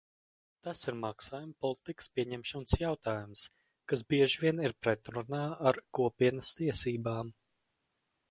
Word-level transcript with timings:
Tas 0.67 0.79
ir 0.91 0.95
maksājumu 1.01 1.51
politikas 1.65 2.07
pieņemšanas 2.19 2.73
jautājums, 2.83 3.43
kas 3.93 4.03
bieži 4.13 4.41
vien 4.45 4.61
ir 4.69 4.75
pretrunā 4.87 5.41
ar 5.73 5.79
Kopienas 5.99 6.49
tiesībām. 6.61 7.33